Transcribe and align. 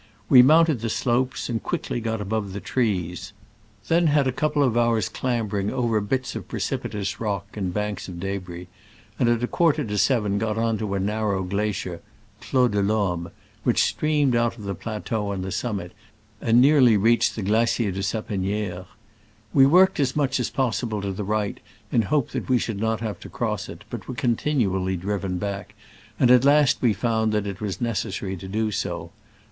We 0.29 0.41
mounted 0.41 0.79
the 0.79 0.89
slopes, 0.89 1.47
and 1.47 1.61
quickly 1.61 1.99
got 2.01 2.21
above 2.21 2.47
th^ 2.47 2.63
trees, 2.63 3.33
then 3.87 4.07
^ad 4.07 4.25
a 4.25 4.31
couple 4.31 4.63
of 4.63 4.75
hours* 4.75 5.07
clambering 5.07 5.69
over 5.69 6.01
Digitized 6.01 6.01
by 6.01 6.01
Google 6.01 6.01
SCRAMBLES 6.01 6.01
AMONGST 6.01 6.09
THE 6.09 6.09
ALAS 6.09 6.09
yJ^..^^§o^'e9^ 6.09 6.09
%% 6.09 6.09
bits 6.09 6.35
of 6.35 6.47
precipitous 6.47 7.19
rock 7.19 7.47
and 7.55 7.73
banks 7.75 8.07
of 8.07 8.15
d6bris, 8.15 8.67
and 9.19 9.29
at 9.29 9.43
a 9.43 9.47
quarter 9.47 9.83
to 9.83 9.97
seven 9.99 10.39
got 10.39 10.79
to 10.79 10.95
a 10.95 10.99
narrow 10.99 11.43
glacier— 11.43 12.01
Clos 12.41 12.71
de 12.71 12.81
T 12.81 12.87
Homme— 12.87 13.29
which 13.63 13.83
streamed 13.83 14.35
out 14.35 14.57
of 14.57 14.63
the 14.63 14.73
plateau 14.73 15.31
on 15.31 15.43
the 15.43 15.51
summit, 15.51 15.91
and 16.41 16.59
nearly 16.59 16.97
reached 16.97 17.35
the 17.35 17.43
glacier 17.43 17.91
de 17.91 17.99
Sapeni^re. 18.01 18.87
We 19.53 19.67
worked 19.67 19.99
as 19.99 20.15
much 20.15 20.39
as 20.39 20.49
possible 20.49 21.03
to 21.03 21.11
the 21.11 21.23
right, 21.23 21.59
in 21.91 22.01
hope 22.01 22.31
that 22.31 22.49
we 22.49 22.57
should 22.57 22.79
not 22.79 23.01
have 23.01 23.19
to 23.19 23.29
cross 23.29 23.69
it, 23.69 23.83
but 23.91 24.07
were 24.07 24.15
continually 24.15 24.97
driven 24.97 25.37
back, 25.37 25.75
and 26.19 26.31
at 26.31 26.43
last 26.43 26.81
we 26.81 26.91
found 26.93 27.31
that 27.33 27.45
it 27.45 27.61
was 27.61 27.79
necessary 27.79 28.35
to 28.37 28.47
do 28.47 28.71
so. 28.71 29.11